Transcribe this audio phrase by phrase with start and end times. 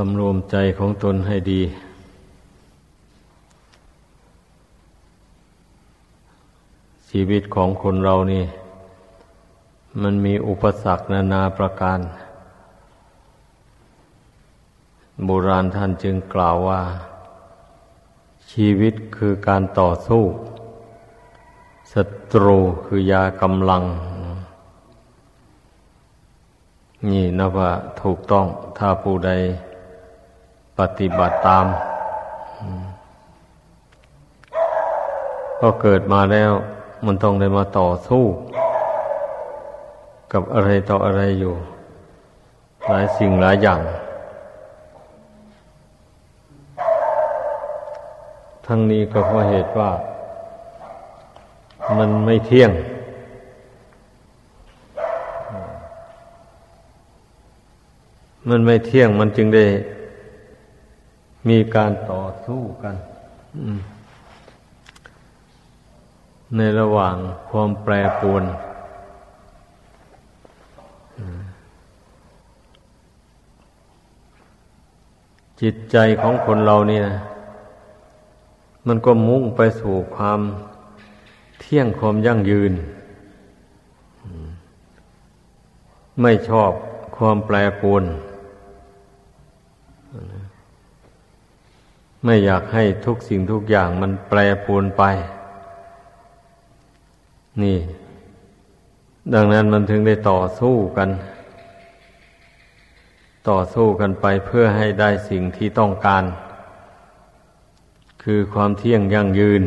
[0.00, 1.62] สำรวมใจของตนให้ดี
[7.10, 8.44] ชีวิตของคนเรานี่
[10.02, 12.00] มันมีอุปสรรคนานาประการ
[15.24, 16.82] โบราณท่านจึงกล่าวว่า
[18.50, 20.24] ชีวิตคือการต่อสู้
[21.92, 22.02] ศั
[22.32, 23.82] ตรูคือยากำลัง
[27.08, 27.70] นี่นับว่า
[28.02, 28.46] ถูกต้อง
[28.78, 29.32] ถ้าผู้ใด
[30.78, 31.66] ปฏิบัติตาม
[35.60, 36.52] ก็เกิดมาแล้ว
[37.06, 38.24] มันต้องได้มาต่อสู้
[40.32, 41.54] กับอะไรต่ออะไรอยู่
[42.86, 43.80] หลายสิ่งหลายอย่าง
[48.66, 49.90] ทั้งนี้ก็เพราะเหตุว่า
[51.98, 52.70] มันไม่เที่ยง
[58.48, 59.64] มันไม่เที่ยงมันจึงได้
[61.48, 62.94] มีการต่อสู้กัน
[66.56, 67.16] ในระหว่าง
[67.50, 68.44] ความแปรปรวน
[75.60, 77.06] จิตใจของคนเราเนี่ย
[78.86, 80.40] มันก็มุ่งไปสู่ความ
[81.60, 82.72] เที่ยงความยั่งยืน
[86.22, 86.70] ไม่ชอบ
[87.16, 88.04] ความแปรปรวน
[92.24, 95.02] ไม่อยากให้ทุกสิ่งทุกอย่างมันแปรปรวนไป
[97.62, 97.78] นี่
[99.34, 101.10] ดังนั้นมันถึงได้ต่อสู้กัน
[103.48, 106.24] ต่อสู้กันไปเพื่อให้ได้สิ่งที่ต้องการ
[108.22, 109.62] คือความเที่ยงยั่งยืน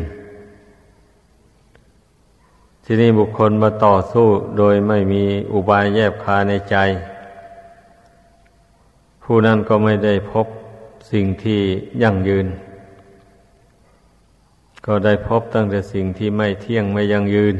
[2.84, 4.28] ที่นี่บุคคลมาต่อสู้
[4.58, 6.76] โดยไม่มีอุบายแยบคาในใจ
[9.22, 10.46] ผู้นั้นก็ไม่ได้พบ
[11.10, 11.60] สิ่งที่
[12.02, 12.46] ยั่งยืน
[14.86, 17.54] ก็ได้พบตั้งแต่สิ่งที่ไม่เที่ยงไม่ยั่งยืน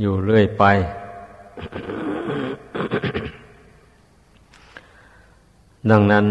[0.00, 0.64] อยู่เรื่อยไป
[5.90, 6.24] ดังนั้น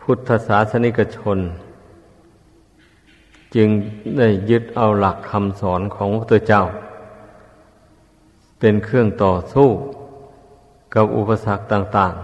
[0.00, 1.38] พุทธศาสนิกชน
[3.54, 3.68] จึง
[4.18, 6.62] ได้ยึดเอาหลักคำสอนของพระเจ้า
[8.60, 9.68] เป็นเครื่องต่อสู้
[10.94, 12.14] กับอุปสรรคต่าง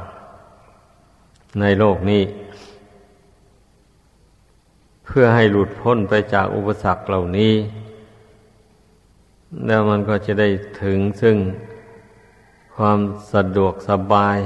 [0.75, 2.23] ๆ ในโลกนี้
[5.05, 7.55] เพื่อให้หลุดพ้นไปจากอุปสรรคเหล่านี้
[9.67, 10.49] แล้วมันก็จะได้
[10.83, 11.37] ถึงซึ่ง
[12.77, 12.99] ความ
[13.33, 14.39] สะดวกสบาย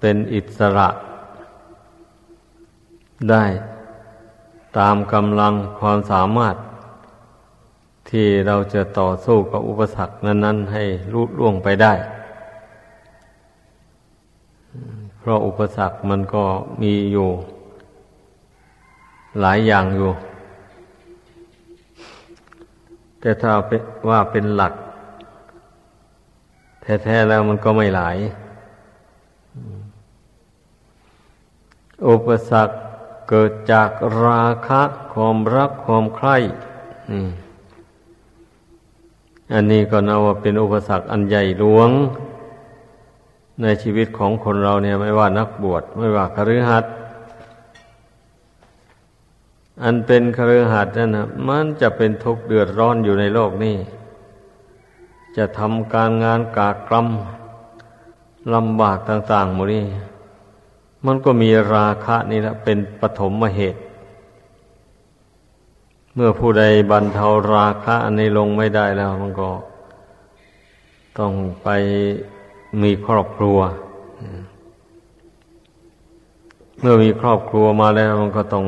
[0.00, 0.88] เป็นอิสระ
[3.30, 3.44] ได้
[4.78, 6.56] ตามกำลังความสามารถ
[8.10, 11.94] ที่เราจะต่อสู้กับอุปสรรคนั้น ๆ ให้ลุล่วงไปได้
[15.20, 16.44] เพราะอุปสรรคมันก็
[16.82, 17.28] มีอยู่
[19.40, 20.10] หลายอย่างอยู่
[23.20, 23.52] แต่ถ้า
[24.08, 24.74] ว่าเป็นหลัก
[26.82, 28.16] แท้ๆแล้วมันก็ไม่หลาย
[32.08, 32.74] อุปสรรค
[33.28, 33.90] เกิดจาก
[34.24, 34.82] ราคะ
[35.12, 36.36] ความรักความใคร่
[39.54, 41.90] อันนี้ก็นับว่าเป็นอุปสรรคอันใหญ่หลวง
[43.62, 46.92] ในชีวิตของคนเราเนี่ยไม่ว่านักบวชไม่ว่าคฤหัสถ์
[49.82, 53.76] อันเป็นคฤหัสถ์นั่นนะมันจะเป็นทุกข์เดือดร้อนอยู่ในโลกนี้
[55.36, 57.06] จะทำการงานกากรรม
[58.54, 59.84] ลำบากต่าง ๆ หมดนี้
[61.06, 63.80] มันก็มีราคะนี่แหละเป็นปฐมเหตุ
[66.14, 69.50] เมื่อผู้ใดบรรเทาราคะอันนี้ลงไม่ได้แล้ว มันก็
[71.18, 71.32] ต้อง
[71.62, 71.68] ไป
[72.82, 73.58] มีครอบครัว
[76.80, 78.64] เมื่อมีครอบครัวมาแล้วมันก็ต้อง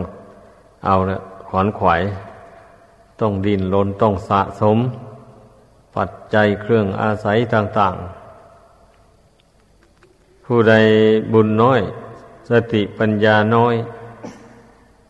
[0.86, 1.18] เอาละ
[1.48, 2.02] ขวนขวาย
[3.20, 4.78] ต้องดินลนต้องสะสม
[5.96, 7.94] ปัจจัยเครื่องอาศัยต่าง
[9.60, 10.75] ๆ ผู้ใด
[11.32, 11.81] บุญน้อย
[12.50, 13.75] สติปัญญาน้อย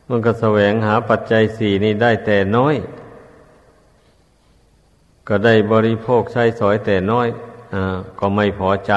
[0.09, 2.75] มันก็แสวงหาปัจจัยสี่นี้ได้แต่น้อย
[5.29, 7.29] ก็ได้บริโภคใช้สอยแต่น้อย
[8.19, 8.95] ก็ไม่พอใจ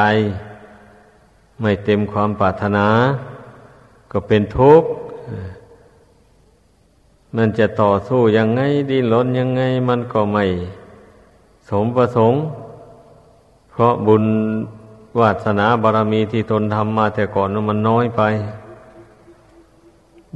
[1.62, 2.88] ไม่เต็มความปรารถนา
[4.12, 4.90] ก็เป็นทุกข์
[7.36, 10.46] มันจะต่อสู้ยังไงดิ้นรนยังไง มันก็ไม่
[11.70, 12.42] สมประสงค์
[13.72, 14.24] เพราะบุญ
[15.20, 18.22] วาสนาบารมีที่ตนทำมาแต่ก่อนมันน้อยไป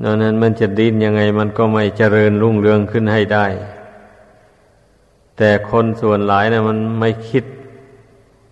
[0.04, 3.46] ดังนั้นมันจะดิ้นยังไง มันก็ไม่เจริญรุ่งเรืองขึ้นให้ได้
[5.38, 7.46] แต่คนส่วนหลายนะมันไม่คิด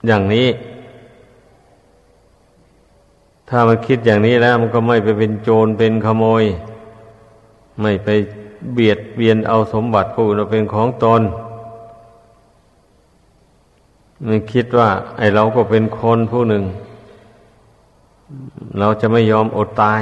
[0.08, 0.48] อย่างนี้
[3.50, 6.44] ถ้ามันคิดอย่างนี้แล้ว มันก็ไม่ไปเป็นโจรเป็นขโมย
[7.82, 8.10] ไม่ไป
[8.74, 11.22] เบียดเบียนเอาสมบัติผู้อื่นเป็นของตน
[14.26, 16.64] มันคิดว่า ไอเราก็เป็นคนผู้หนึ่ง
[18.80, 20.02] เราจะไม่ยอมอดตาย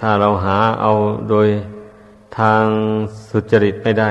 [0.00, 0.92] ถ้าเราหาเอา
[1.30, 1.48] โดย
[2.38, 2.62] ทาง
[3.30, 4.10] สุจริตไม่ได้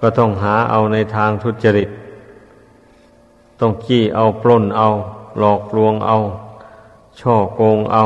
[0.00, 1.88] ก็ต้องหาเอาในทางทุจริต
[3.60, 4.88] ต้องขี้เอาปล้นเอา
[5.38, 6.16] หลอกลวงเอา
[7.20, 8.04] ช่อโกงเอา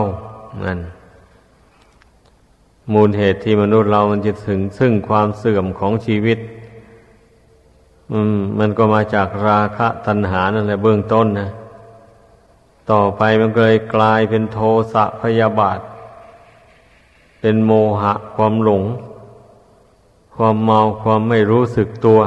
[0.64, 0.80] นั่น
[2.92, 6.38] มูลเหตุที่มนุษย์เรามันจะถึงซึ่งความเสื่อมของชีวิต
[8.58, 11.48] มันก็มาจากราคะตัณหานั่นแหละเบื้องต้นนะ
[12.90, 14.58] ต่อไปมันเลยกลายเป็นโท
[14.92, 15.78] สะพยาบาท
[17.40, 18.82] เป็นโมหะความหลง
[20.34, 22.20] ความเมาความไม่รู้สึกตัว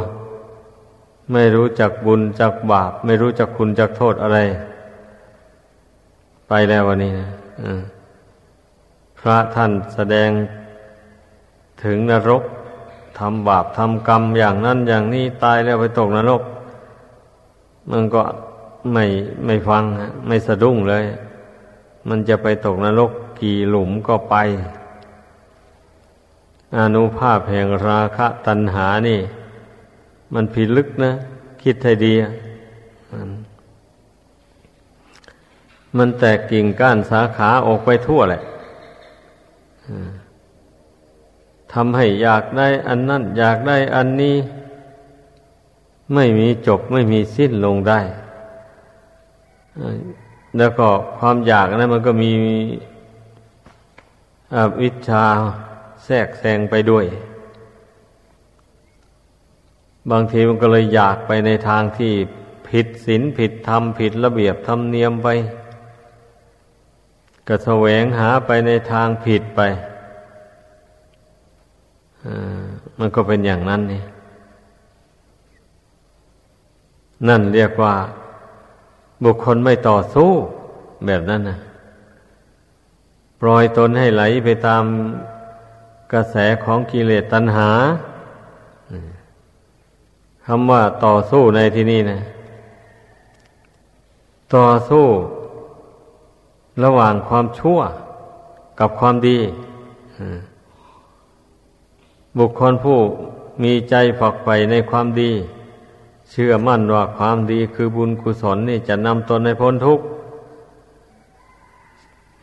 [1.32, 4.40] ไม่รู้จักบุญจักบาป ไม่รู้จักคุณจักโทษอะไร
[6.48, 7.30] ไปแล้ววันนี้นะ
[9.20, 10.30] พระท่านแสดง
[11.84, 12.44] ถึงนรก
[13.20, 16.42] ทำบาปทำกรรมอย่างนั้นอย่างนี้ตายแล้วไปตกนรก
[17.92, 18.24] มันก็
[18.94, 19.06] ไม่
[19.46, 19.84] ไม่ฟัง
[20.28, 21.06] ไม่สะดุ้งเลย
[22.08, 24.36] มันจะไปตกนรกกี่หลุมก็ไป
[26.80, 29.20] อนุภาพแห่งราคะตัณหานี่
[30.36, 31.12] มันผิดลึกนะ
[31.64, 32.14] คิดให้ดี
[35.98, 38.42] มันแตกกิ่งก้านสาขาออกไปทั่วแหละ
[41.74, 44.36] ทำให้อยากได้อันนั้น อยากได้อันนี้
[46.14, 48.00] ไม่มีจบไม่มีสิ้นลงได้
[50.58, 50.88] แล้วก็
[51.20, 52.32] ความอยากนั้นมันก็มี
[54.56, 55.26] อวิชชา
[56.06, 57.06] แทรกแซงไปด้วย
[60.12, 62.14] บางทีมันก็เลยอยากไปในทางที่
[62.68, 65.28] ผิดศีลผิดธรรมผิดระเบียบธรรมเนียมไป
[67.48, 69.62] ก็แสวงหาไปในทางผิดไป
[73.00, 74.02] มันก็เป็นอย่างนั้นนี่
[77.28, 77.94] นั่นเรียกว่า
[79.24, 80.32] บุคคลไม่ต่อสู้
[81.06, 81.58] แบบนั้นนะ
[83.42, 84.84] ปล่อยตนให้ไหลไปตาม
[86.14, 87.70] กระแสของกิเลสตัณหา
[90.46, 92.20] คำว่าต่อสู้ในที่นี้นะ
[94.56, 95.06] ต่อสู้
[96.84, 97.80] ระหว่างความชั่ว
[98.80, 99.40] กับความดี
[102.38, 103.00] บุคคลผู้
[103.64, 105.32] มีใจฝักใฝ่ในความดี
[106.32, 110.06] เชื่อมั่นว่าความดีคือบุญกุศลนี่จะนำตนในพ้นทุกข์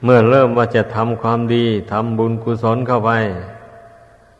[0.02, 3.10] เมื่อเริ่มว่าจะทำความดีทำบุญกุศลเข้าไป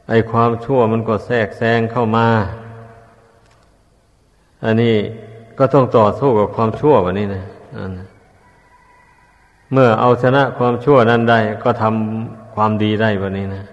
[0.08, 2.28] ไอความชั่วมันก็แทรกแซงเข้ามา
[4.64, 4.96] อันนี้
[5.58, 7.44] ก็ต้องต่อสู้กับความชั่วแบบนี้นะ
[9.72, 13.64] เมื่อเอาชนะความชั่วนั้นได้ ก็ทำความดีได้แบบนี้นะ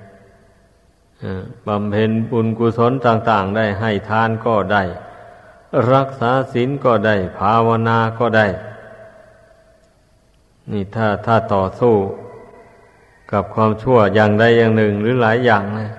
[1.68, 4.84] บำเพ็ญบุญกุศลต่าง ๆ ได้ให้ทานก็ได้
[5.94, 8.48] รักษาศีลก็ได้ ภาวนาก็ได้
[10.72, 11.96] นี่ถ้าถ้าต่อสู้
[13.32, 15.90] กับความชั่วอย่างใดอย่างหนึ่งหรือหลายอย่างนะ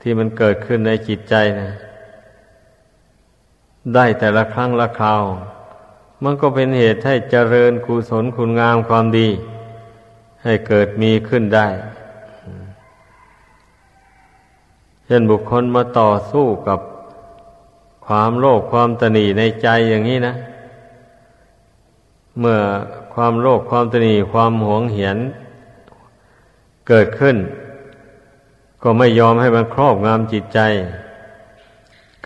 [0.00, 1.70] ที่มันเกิดขึ้นในจิตใจนะ
[3.94, 5.22] ได้แต่ละครั้งละคราว
[6.22, 9.28] มันก็เป็นเหตุให้เจริญกุศลคุณงามความดี
[10.42, 11.68] ให้เกิดมีขึ้นได้
[15.06, 16.80] เช่นบุคคลมาต่อสู้กับ
[18.06, 20.34] ความโลภความตนีในใจอย่างนี้นะ
[22.40, 22.58] เมื่อ
[23.14, 25.18] ความโลภความตนีความหวงเหียน
[26.88, 27.36] เกิดขึ้น
[28.82, 30.60] ก็ไม่ยอมให้มันครอบงำจิตใจ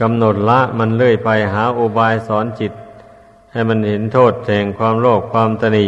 [0.01, 2.73] กำหนดละมันเลื่อยไปหาอุบายสอนจิต
[3.53, 5.87] ให้มันเห็นโทษแห่งความโลภความตนี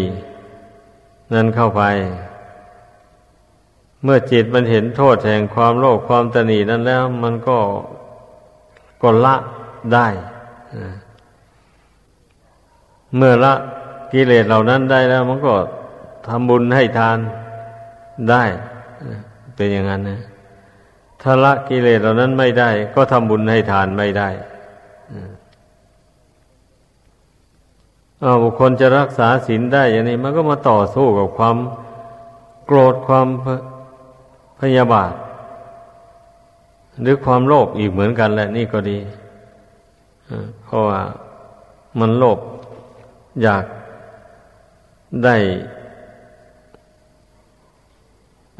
[1.33, 1.83] นั่นเข้าไป
[4.02, 7.59] เมื่อจิตมันเห็นโทษแห่งความโลภความตนีนั้นแล้ว มันก็
[9.02, 9.37] ก็ละ
[9.95, 10.07] ได้
[13.17, 13.55] เมื่อละ
[14.12, 15.55] กิเลสเหล่านั้นได้แล้ว มันก็
[16.26, 17.19] ทำบุญให้ทาน
[18.31, 18.45] ได้
[19.57, 20.21] เป็นอย่างนั้นนะ
[21.22, 24.28] ถ้าละกิเลสเหล่านั้นไม่ได้ ก็ทำบุญให้ทานไม่ได้
[28.22, 31.56] อาบุคคลจะรักษาศีลได้อย่างนี้ มันก็มาต่อสู้กับความ
[32.66, 33.28] โกรธความ
[34.60, 35.12] พยาบาท
[37.00, 38.98] หรือความโลภอีกเหมือนกันแหละ นี่ก็ดี
[40.64, 41.00] เพราะว่า
[41.98, 42.38] มันโลภ
[43.42, 43.64] อยาก
[45.24, 45.36] ได้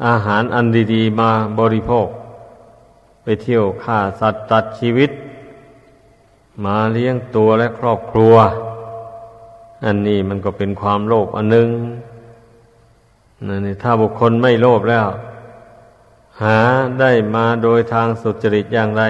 [0.07, 2.07] อาหารอันดี ๆ มาบริโภค
[3.23, 5.11] ไปเที่ยวฆ่าสัตว์ตัดชีวิต
[6.65, 8.35] มาเลี้ยงตัวและครอบครัว
[9.85, 11.69] อันนี้มันก็เป็นความโลภอันหนึ่ง
[13.47, 15.07] นั่นนี่ถ้าบุคคลไม่โลภแล้ว
[16.41, 16.57] หา
[16.99, 19.03] ได้มาโดยทางสุจริตอย่างไร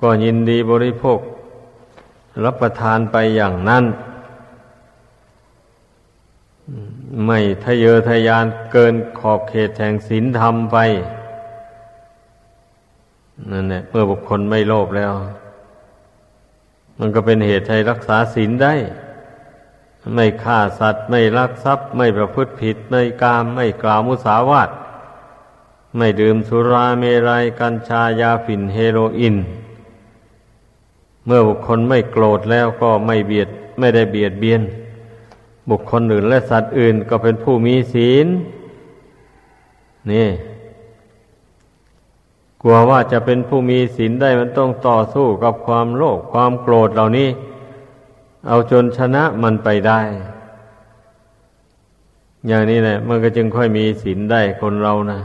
[0.00, 1.18] ก็ยินดีบริโภค
[2.44, 3.84] รับประทานไปอย่างนั้น
[7.26, 10.76] ไม่ทะเยอทะยานเกินขอบเขตแห่งศีลธรรมไป
[13.50, 15.12] นั่นแหละเมื่อบุคคลไม่โลภแล้ว
[16.98, 18.74] มันก็เป็นเหตุให้รักษาศีลได้
[20.14, 24.70] ไม่ฆ่าสัตว์ ไม่ลักทรัพย์ ไม่ประพฤติผิดไม่กาม ไม่กล่าวมุสาวาท
[25.96, 29.36] ไม่ดื่มสุราเมรัยกัญชายาฝิ่นเฮโรอีน
[31.26, 34.60] เมื่อบุคคลไม่โกรธแล้วก็ไม่เบียดไม่ได้เบียดเบียน
[35.70, 38.26] บุคคลอื่นและสัตว์อื่นก็เป็นผู้มีศีล
[40.12, 40.28] นี่
[42.62, 47.28] กลัวว่าจะเป็นผู้มีศีลได้มันต้องต่อสู้กับความโลภความโกรธเหล่านี้
[48.48, 50.00] เอาจนชนะมันไปได้
[52.46, 55.20] อย่างนี้แหละมันก็จึงค่อยมีศีลได้คนเรานะ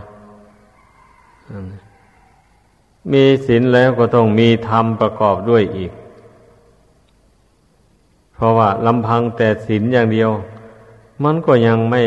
[3.14, 5.92] มีศีลแล้วก็ต้องมีธรรมประกอบด้วยอีก
[8.36, 10.30] เพราะว่าลำพังแต่ศีลอย่างเดียว
[11.24, 12.04] มันก็ยังไม่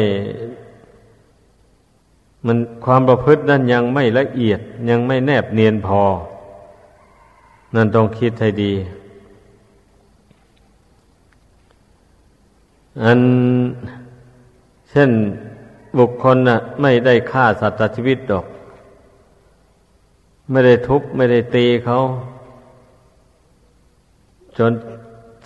[2.47, 6.03] มันความประพฤตินั้นยังไม่ละเอียดยังไม่แนบเนียนพอ
[7.75, 8.73] นั่นต้องคิดให้ดี
[13.03, 13.21] อัน
[14.91, 15.11] เช่น
[15.99, 18.47] บุคคลน่ะ ไม่ได้ฆ่าสัตว์ชีวิตดอก
[20.51, 21.97] ไม่ได้ทุบไม่ได้ตีเขา
[24.59, 24.73] จน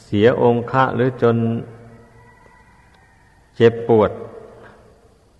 [0.04, 1.36] เสียองค์ะหรือจน
[3.56, 4.10] เจ็บปวด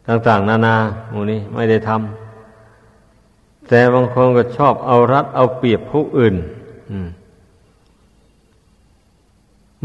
[0.09, 0.77] ต่างๆ นานา
[1.11, 6.35] หมูนี้ไม่ได้ทำแต่บางคนก็ชอบเอารัดเอาเปรียบผู้อื่น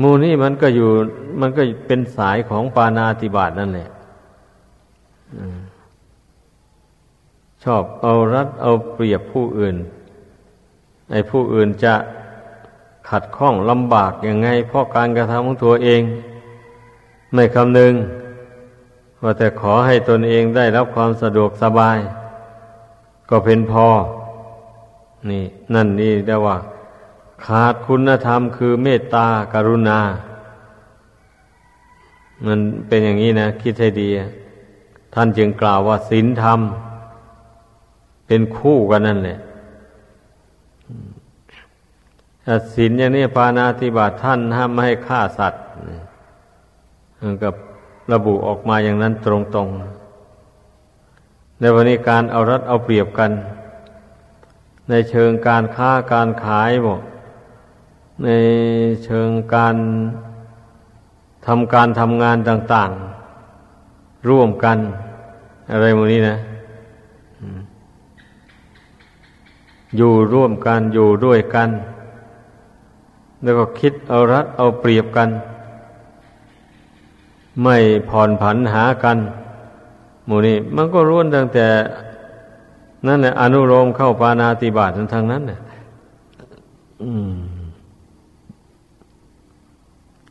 [0.02, 0.90] มูนี่มันก็อยู่
[1.42, 3.90] มันก็เป็นสายของปานาติบาตนั่นแหละ
[7.64, 9.76] ชอบเอารัดเอาเปรียบผู้อื่น
[11.12, 11.94] ไอ้ผู้อื่นจะ
[13.10, 16.02] ขัดข้องลำบากยังไง เพราะการกระทำของตัวเอง
[17.34, 17.94] ไม่คำนึง
[19.28, 21.98] ว่าแต่ขอให้ตนเองได้รับความสะดวกสบาย
[23.30, 23.88] ก็เป็นพอ
[25.30, 25.44] นี่
[25.74, 26.58] นั่นนี่ได้ว่า
[27.46, 30.00] ขาดคุณธรรมคือเมตตากรุณา
[32.46, 34.10] มันเป็นอย่างนี้นะ คิดให้ดี
[35.14, 36.60] ท่านจึงกล่าวว่าศีลธรรม
[38.28, 39.38] เป็นคู่กันนั่นแหละ
[42.74, 45.62] ศีลอย่างนี้ปานาติบาตท่านห้ามไม่ให้ฆ่าสัตว์
[47.44, 47.54] กับ
[48.14, 53.32] ระบุออกมาอย่างนั้นตรงๆ ในวันนี้การเอารัดเอาเปรียบกัน
[54.90, 57.02] ในเชิงการค้าการขายบอก
[58.24, 58.30] ใน
[59.06, 59.76] เชิงการ
[61.46, 62.92] ทำการทำงานต่าง
[63.60, 64.78] ๆ ร่วมกัน
[65.72, 66.38] อะไรโมนี้นะ
[69.98, 71.70] อยู่ร่วมกันอยู่ด้วยกัน
[73.44, 75.30] แล้วก็คิดเอารัดเอาเปรียบกัน
[77.62, 77.76] ไม่
[78.10, 79.18] ผ่อนผันหากัน
[80.26, 81.68] หมู่นี้มันก็ร่วนตั้งแต่
[83.08, 85.60] นั่นแหละอนุโลมเข้าปานาติบาตทางนั้นเนี่ย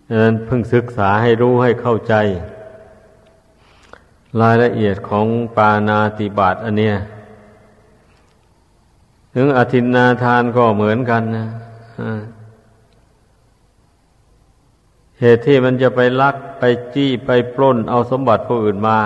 [0.08, 2.14] ดังนั้นเพิ่งศึกษาให้รู้ให้เข้าใจ
[4.40, 6.94] รายละเอียดของปานาติบาตอันเนี้ย
[9.34, 11.46] ถึงอธินนาทานก็เหมือนกันนะ
[15.20, 16.62] เหตุที่มันจะไปลักไป
[16.94, 18.98] จี้ไปปล้นเอาสมบัติผู้อื่นมา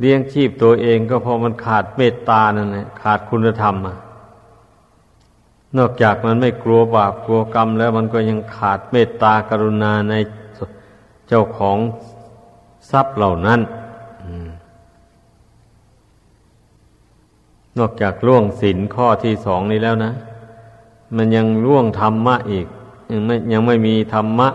[0.00, 3.74] เลี้ยงชีพตัวเองก็เพราะมันขาดเมตตานั่นแหละขาดคุณธรรม
[5.76, 10.14] นอกจากมันไม่กลัวบาปกลัวกรรม แล้วมันก็ยังขาดเมตตากรุณาใน
[11.28, 11.78] เจ้าของ
[12.90, 13.60] ทรัพย์เหล่านั้น
[17.78, 20.12] นอกจากล่วงศีลข้อที่สองนี้แล้วนะ
[21.16, 22.66] มันยังล่วงธรรมะอีก
[23.12, 24.48] ยังไม่ยังไม่มีธรรมะ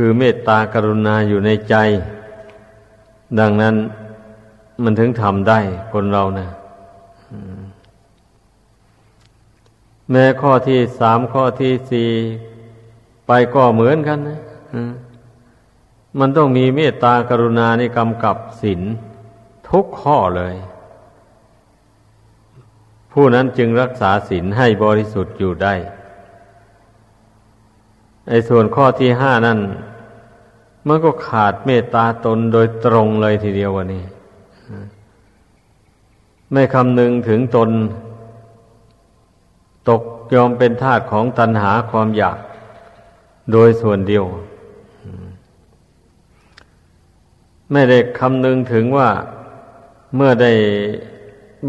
[0.00, 1.74] คือเมตตากรุณาอยู่ในใจ
[3.40, 3.74] ดังนั้น
[4.82, 5.60] มันถึงทำได้
[5.92, 6.48] คนเรานะ
[10.10, 12.10] แม้ข้อที่สามข้อที่สี่
[13.26, 14.40] ไปก็เหมือนกันนะ
[16.18, 18.80] มันต้องมีเมตตากรุณาในกำกับศีล
[19.70, 20.54] ทุกข้อเลย
[23.12, 25.74] ผู้นั้นจึงรักษาศีลให้บริสุทธิ์อยู่ได้
[28.28, 29.60] ในส่วนข้อที่ห้านั้น
[30.86, 34.04] มันก็ขาดเมตตาตนโดยตรงเลยทีเดียววันนี้
[36.52, 37.70] ไม่คำนึงถึงตน
[39.88, 40.02] ตก
[40.34, 42.38] ยอมเป็นทาสของตัณหาความอยาก
[43.52, 44.24] โดยส่วนเดียว
[47.72, 49.10] ไม่ได้คำนึงถึงว่า
[50.16, 50.52] เมื่อได้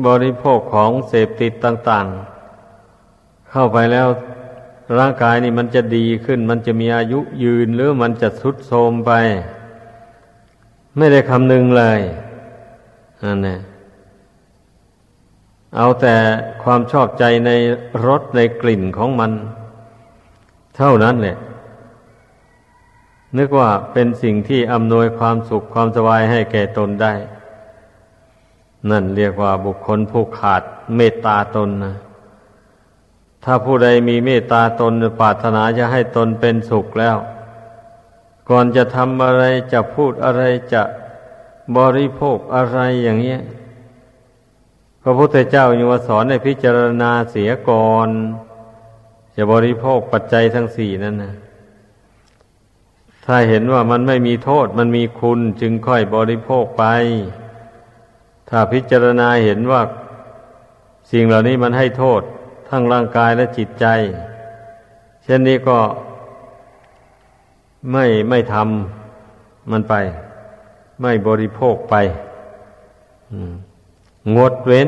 [0.05, 2.05] บริโภคของเสพติดต่าง
[2.79, 4.07] ๆ เข้าไปแล้ว
[4.97, 9.11] ร่างกายนี่มันจะดีขึ้น มันจะมีอายุยืนหรือมันจะทรุดโทรมไป
[10.97, 11.99] ไม่ได้คำนึงเลย
[13.23, 13.59] นั่นแหละ
[15.75, 16.15] เอาแต่
[16.63, 17.51] ความชอบใจใน
[18.07, 19.31] รสในกลิ่นของมัน
[20.77, 21.37] เท่านั้นแหละ
[23.37, 27.13] นึกว่าเป็นสิ่งที่อำนวยความสุขความสบายให้แก่ตนได้
[28.89, 30.61] นั่นเรียกว่าบุคคลผู้ขาด
[30.95, 31.95] เมตตาตนนะ
[33.43, 37.17] ถ้าผู้ใดมีเมตตาตนปรารถนาจะให้ตนเป็นสุขแล้ว
[38.49, 39.43] ก่อนจะทำอะไร
[39.73, 40.43] จะพูดอะไร
[40.73, 40.83] จะ
[41.77, 43.41] บริโภคอะไรอย่างเงี้ย
[45.03, 48.09] พระพุทธเจ้ายังว่าสอนให้พิจารณาเสียก่อน
[49.35, 51.33] จะบริโภคปัจจัยทั้งสี่นั่นนะ
[53.25, 56.85] ถ้าเห็นว่ามันไม่มีโทษมันมีคุณจึงค่อยบริโภคไป
[58.49, 59.81] ถ้าพิจารณาเห็นว่า
[61.11, 62.21] สิ่งเหล่านี้มันให้โทษ
[62.69, 63.85] ทั้งร่างกายและจิตใจ
[65.23, 65.77] เช่นนี้ก็
[67.91, 69.93] ไม่ไม่ทำมันไป
[71.01, 71.95] ไม่บริโภคไป
[74.35, 74.87] งดเว้น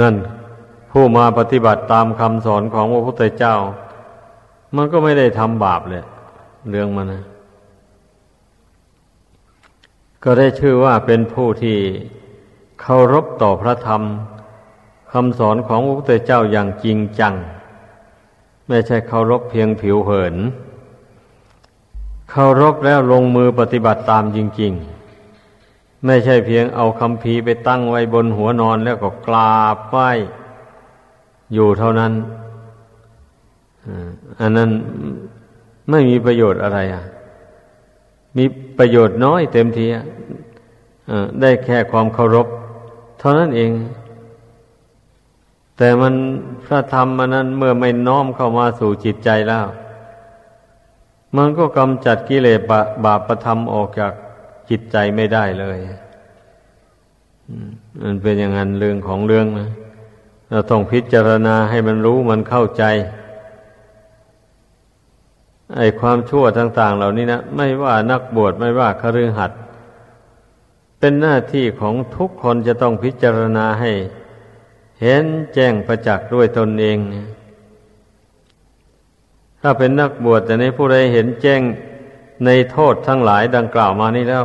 [0.00, 0.14] นั่น
[0.90, 3.54] ผู้มาปฏิบัติตามคำสอนของพระพุทธเจ้า
[4.76, 6.04] มันก็ไม่ได้ทำบาปเลย
[6.70, 7.22] เรื่องมันนะ
[10.24, 11.78] ก็ได้ชื่อว่าเป็นผู้ที่
[12.80, 14.02] เคารพต่อพระธรรม
[15.12, 17.34] คำสอนของพระพุทธเจ้าอย่างจริงจัง
[18.68, 20.34] ไม่ใช่เคารพเพียงผิวเผิน
[22.30, 24.72] เคารพแล้วลงมือปฏิบัติตามจริง
[25.38, 30.10] ๆ ไม่ใช่เพียงเอาคำพีไปตั้งไว้บนหัวนอนแล้วก็กราบไหว้
[31.54, 32.12] อยู่เท่านั้น
[34.40, 34.70] อันนั้น
[35.90, 37.04] ไม่มีประโยชน์อะไรอะ
[38.36, 38.44] มี
[38.78, 39.86] ประโยชน์น้อยเต็มที
[41.40, 42.46] ได้แค่ความเคารพ
[43.18, 43.72] เท่านั้นเอง
[45.76, 46.14] แต่มัน
[46.64, 49.66] พระธรรมมันนั้นเมื่อไม่น้อมเข้ามาสู่จิตใจแล้ว
[51.36, 52.60] มันก็กำจัดกิเลส
[53.04, 54.12] บาปประธรรมออกจาก
[54.70, 55.78] จิตใจไม่ได้เลย
[58.02, 59.70] มันเป็นอย่างนั้นเรื่องของเรื่องนะ
[60.50, 62.84] เราต้องพิจารณาให้มันรู้มันเข้าใจ
[65.76, 69.52] ไอ้ความชั่วต่าง ๆ เหล่านี้นะไม่ว่านักบวชไม่ว่าคฤหัสถ
[71.06, 73.92] เป็นหน้าที่ของทุกคนจะต้องพิจารณาให้
[75.02, 76.98] เห็นแจ้งประจักษ์ด้วยตนเอง
[79.60, 81.60] ถ้าเป็นนักบวชแต่ในผู้ใดเห็นแจ้ง
[82.46, 84.44] ในโทษทั้งหลายดังกล่าวมานี้แล้ว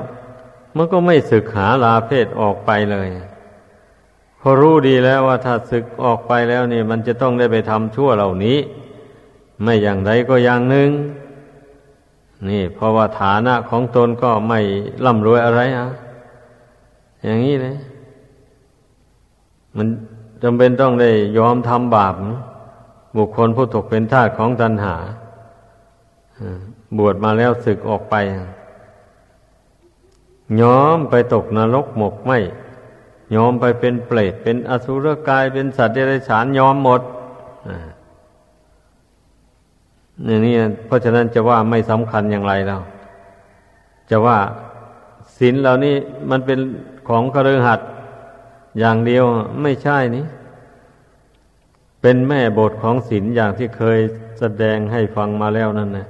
[0.75, 3.07] มันก็ไม่ศึกหาลาเพศออกไปเลย
[4.39, 8.57] พอรู้ดีแล้วว่าถ้าศึกออกไปแล้วนี่ มันจะต้องได้ไปทำชั่วเหล่านี้
[9.61, 10.89] ไม่อย่างใดก็อย่างหนึ่ง
[12.49, 14.59] นี่ เพราะว่าฐานะของตนก็ไม่
[15.05, 15.89] ร่ำรวยอะไรอะ
[17.23, 17.75] อย่างนี้เลย
[19.75, 19.87] มัน
[20.43, 22.15] จำเป็นต้องได้ยอมทำบาป
[23.17, 24.95] บุคคลผู้ตกเป็นทาสของตัณหา
[26.97, 28.15] บวชมาแล้วศึกออกไป
[30.61, 32.31] ยอมไปตกนรกหมกไหม
[33.35, 37.01] ยอมไปเป็นเปรตเป็นอสุรกายเป็นสัตว์เดรัจฉานยอมหมด
[40.27, 40.55] นี่างนี่
[40.85, 42.81] เพราะฉะนั้นจะว่าไม่สำคัญอย่างไรแล้ว
[44.09, 44.37] จะว่า
[45.39, 45.95] ศีลเหล่านี้
[46.29, 46.59] มันเป็น
[47.07, 47.87] ของคฤหัสถ์
[48.79, 49.25] อย่างเดียว
[49.61, 50.25] ไม่ใช่นี่
[52.01, 53.99] เป็นแม่บทของศีลอย่างที่เคย
[54.39, 56.07] แสดงให้ฟังมาแล้วนั่นนะ